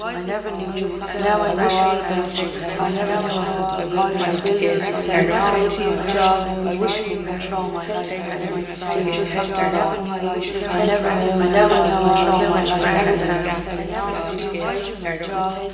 [0.00, 0.88] I never knew you.
[1.20, 2.48] Now I know all about you.
[2.80, 6.12] I never knew how to apply my ability to serenity and.
[6.12, 8.12] I wish you control my life.
[8.12, 9.64] I never knew how to do something.
[9.64, 10.40] I never knew how to
[10.72, 11.32] I never knew.
[11.32, 12.82] I never knew control my life.
[12.82, 14.92] I never knew how to do something.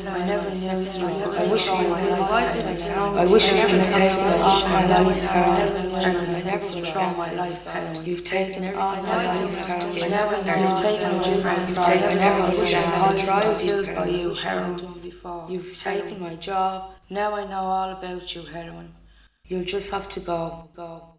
[0.09, 1.39] I never knew.
[1.39, 1.95] I wish you.
[3.15, 4.33] I wish you could take my
[4.79, 5.35] I know you so.
[5.35, 8.07] and Everything extra from my life out.
[8.07, 9.97] You've taken everything I life out.
[9.97, 11.69] You've taken my everything.
[11.69, 15.51] You've taken everything I had tried by you, heroin.
[15.51, 16.93] You've taken my job.
[17.11, 18.95] Now I know all about you, heroin.
[19.45, 21.18] You'll just have to go, go.